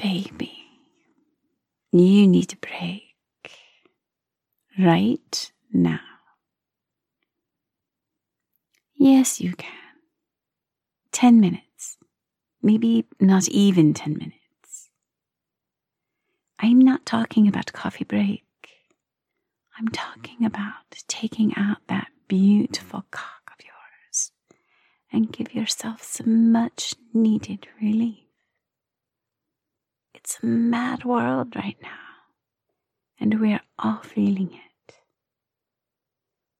[0.00, 0.52] Baby,
[1.90, 3.16] you need a break
[4.78, 5.98] right now.
[8.94, 9.72] Yes, you can.
[11.10, 11.98] 10 minutes.
[12.62, 14.90] Maybe not even 10 minutes.
[16.60, 18.44] I'm not talking about coffee break.
[19.78, 24.32] I'm talking about taking out that beautiful cock of yours
[25.12, 28.27] and give yourself some much needed relief.
[30.28, 31.88] It's a mad world right now,
[33.18, 34.94] and we're all feeling it.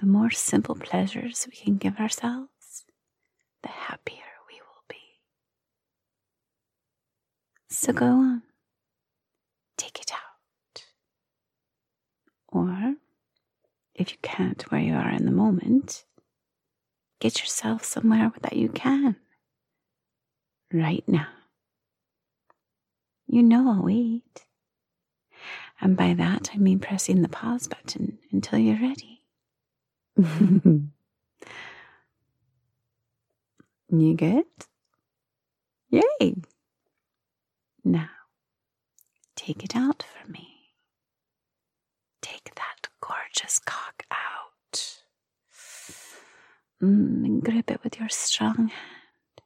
[0.00, 2.82] The more simple pleasures we can give ourselves,
[3.62, 4.16] the happier
[4.48, 4.96] we will be.
[7.68, 8.42] So go on,
[9.76, 10.84] take it out.
[12.48, 12.96] Or,
[13.94, 16.02] if you can't where you are in the moment,
[17.20, 19.14] get yourself somewhere that you can
[20.72, 21.28] right now.
[23.32, 24.44] You know I'll wait.
[25.80, 29.22] And by that, I mean pressing the pause button until you're ready.
[33.88, 34.44] you good?
[35.88, 36.34] Yay!
[37.82, 38.10] Now,
[39.34, 40.74] take it out for me.
[42.20, 45.00] Take that gorgeous cock out.
[46.82, 49.40] Mm, and grip it with your strong hand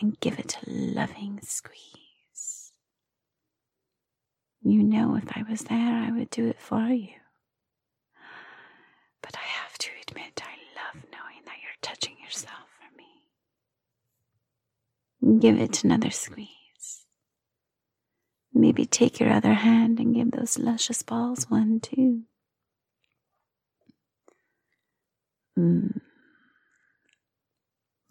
[0.00, 2.13] and give it a loving squeeze.
[4.64, 7.10] You know, if I was there, I would do it for you.
[9.22, 13.04] But I have to admit, I love knowing that you're touching yourself for me.
[15.40, 16.48] Give it another squeeze.
[18.54, 22.22] Maybe take your other hand and give those luscious balls one too.
[25.58, 26.00] Mm.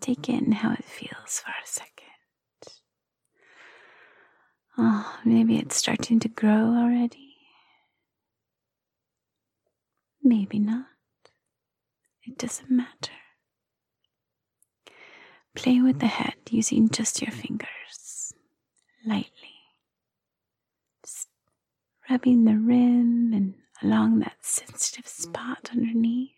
[0.00, 1.94] Take in how it feels for a second.
[4.78, 7.34] Oh, maybe it's starting to grow already.
[10.22, 10.86] Maybe not.
[12.22, 13.12] It doesn't matter.
[15.54, 18.32] Play with the head using just your fingers,
[19.04, 19.56] lightly.
[21.04, 21.28] Just
[22.08, 26.30] rubbing the rim and along that sensitive spot underneath.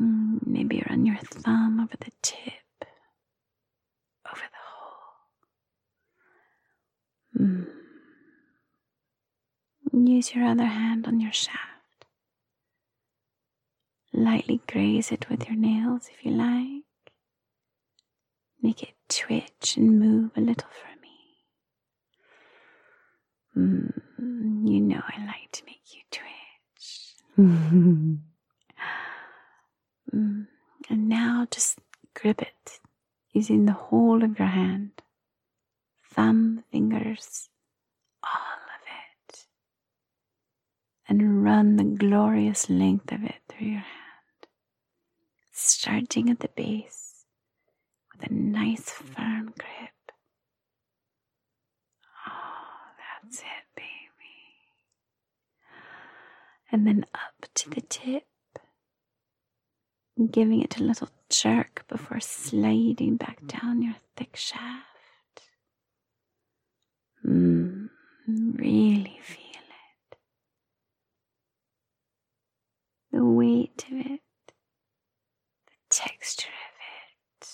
[0.00, 2.84] Mm, maybe run your thumb over the tip,
[4.26, 5.02] over the hole.
[7.46, 7.66] Mm.
[10.06, 11.58] Use your other hand on your shaft.
[14.12, 16.82] Lightly graze it with your nails if you like.
[18.60, 21.36] Make it twitch and move a little for me.
[23.56, 27.14] Mm, you know I like to make you twitch.
[27.38, 28.18] mm,
[30.90, 31.78] and now just
[32.14, 32.80] grip it
[33.32, 34.90] using the whole of your hand,
[36.12, 37.48] thumb, fingers,
[38.22, 38.51] all
[41.08, 43.92] and run the glorious length of it through your hand
[45.52, 47.24] starting at the base
[48.12, 50.12] with a nice firm grip.
[52.26, 52.92] Oh,
[53.22, 53.88] that's it, baby.
[56.70, 58.24] And then up to the tip,
[60.30, 64.86] giving it a little jerk before sliding back down your thick shaft.
[67.26, 67.88] Mm,
[68.26, 69.38] really feel
[70.12, 70.18] it.
[73.22, 74.20] The weight of it
[75.66, 76.74] the texture of
[77.40, 77.48] it.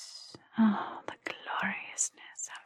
[0.58, 2.62] Oh, the gloriousness of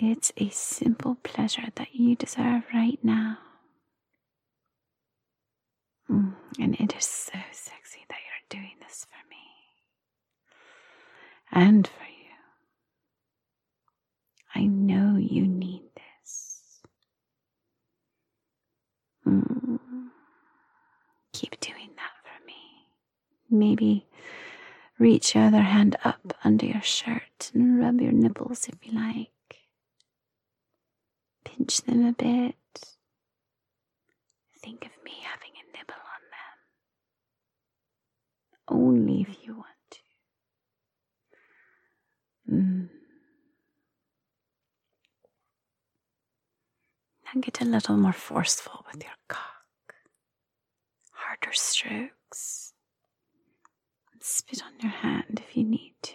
[0.00, 0.10] it.
[0.10, 3.38] It's a simple pleasure that you deserve right now.
[6.10, 9.36] Mm, and it is so sexy that you're doing this for me
[11.52, 12.34] and for you.
[14.54, 16.80] I know you need this.
[19.26, 19.78] Mm.
[21.32, 22.16] Keep doing that
[23.50, 24.06] Maybe
[24.98, 29.30] reach your other hand up under your shirt and rub your nipples if you like.
[31.44, 32.56] Pinch them a bit.
[34.60, 36.58] Think of me having a nibble on them.
[38.68, 39.98] Only if you want to.
[42.52, 42.88] Mm.
[47.24, 49.94] Now get a little more forceful with your cock.
[51.12, 52.72] Harder strokes.
[54.28, 56.14] Spit on your hand if you need to.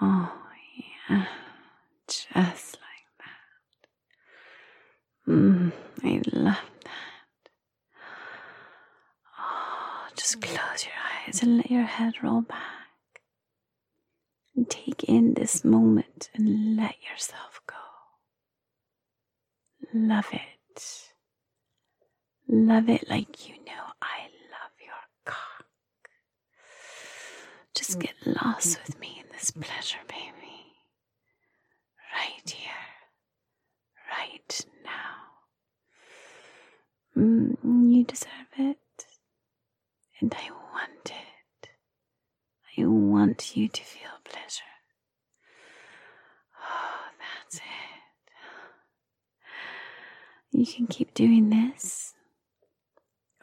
[0.00, 0.32] Oh,
[1.08, 1.26] yeah,
[2.08, 3.06] just like
[5.26, 5.30] that.
[5.30, 7.50] Mm, I love that.
[9.38, 10.94] Oh, just close your
[11.26, 13.20] eyes and let your head roll back.
[14.56, 17.74] And take in this moment and let yourself go.
[19.92, 21.10] Love it.
[22.48, 24.94] Love it like you know I love your
[25.24, 25.66] cock.
[27.76, 30.32] Just get lost with me in this pleasure, baby.
[32.14, 32.72] Right here,
[34.10, 35.16] right now.
[37.22, 37.56] Mm,
[37.94, 38.78] you deserve it.
[40.20, 41.68] And I want it.
[42.78, 44.62] I want you to feel pleasure.
[46.58, 47.62] Oh, that's it.
[50.52, 52.14] You can keep doing this,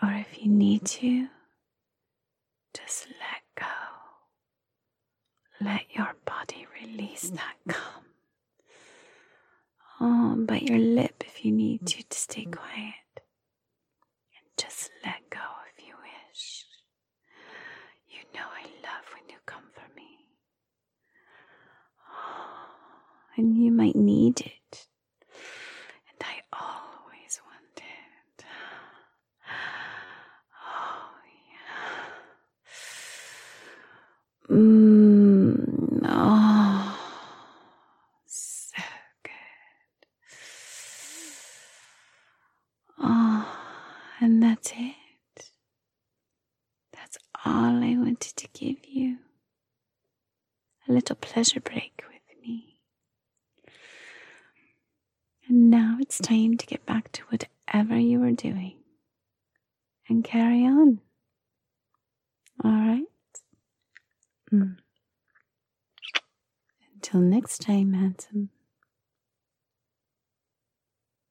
[0.02, 1.28] or if you need to,
[2.74, 3.33] just let.
[5.64, 8.04] Let your body release that cum.
[10.00, 12.94] Um, oh, bite your lip if you need to to stay quiet.
[14.36, 15.40] And just let go
[15.78, 16.66] if you wish.
[18.10, 20.28] You know I love when you come for me.
[22.12, 22.68] Oh,
[23.38, 24.88] and you might need it.
[26.10, 28.46] And I always want it.
[30.66, 31.10] Oh,
[34.50, 34.56] yeah.
[34.56, 36.02] Mmm.
[36.06, 37.00] Oh,
[38.26, 38.82] so
[39.24, 39.32] good.
[43.00, 43.46] Oh,
[44.22, 45.50] and that's it.
[46.94, 49.18] That's all I wanted to give you.
[50.88, 52.80] A little pleasure break with me.
[55.48, 58.76] And now it's time to get back to whatever you were doing
[60.10, 61.00] and carry on.
[62.64, 63.04] All right?
[64.52, 64.78] Mm.
[66.96, 68.50] Until next time, handsome.